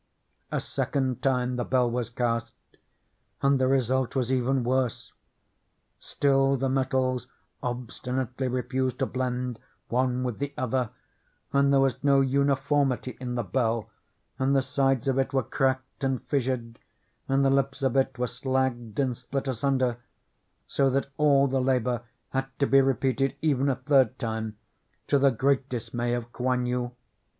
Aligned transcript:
A 0.51 0.59
second 0.59 1.21
time 1.21 1.57
the 1.57 1.63
bell 1.63 1.87
was 1.87 2.09
cast, 2.09 2.55
and 3.43 3.61
the 3.61 3.67
result 3.67 4.15
was 4.15 4.33
even 4.33 4.63
worse. 4.63 5.13
Still 5.99 6.55
the 6.57 6.69
metals 6.69 7.27
obstinately 7.61 8.47
refused 8.47 8.97
to 8.97 9.05
blend 9.05 9.59
one 9.89 10.23
with 10.23 10.39
the 10.39 10.55
other; 10.57 10.89
and 11.53 11.71
there 11.71 11.81
was 11.81 12.03
no 12.03 12.19
uniformity 12.19 13.15
in 13.19 13.35
the 13.35 13.43
bell, 13.43 13.91
and 14.39 14.55
the 14.55 14.63
sides 14.63 15.07
of 15.07 15.19
it 15.19 15.33
were 15.33 15.43
cracked 15.43 16.03
and 16.03 16.23
fissured, 16.23 16.79
and 17.29 17.45
the 17.45 17.51
lips 17.51 17.83
of 17.83 17.95
it 17.95 18.17
were 18.17 18.25
slagged 18.25 18.97
and 18.97 19.15
split 19.15 19.47
asunder; 19.47 19.99
so 20.65 20.89
that 20.89 21.11
all 21.17 21.45
the 21.47 21.61
labor 21.61 22.01
had 22.29 22.47
to 22.57 22.65
be 22.65 22.81
repeated 22.81 23.35
even 23.43 23.69
a 23.69 23.75
third 23.75 24.17
time, 24.17 24.57
to 25.05 25.19
the 25.19 25.29
great 25.29 25.69
dismay 25.69 26.15
of 26.15 26.33
Kouan 26.33 26.65
Yu. 26.65 26.89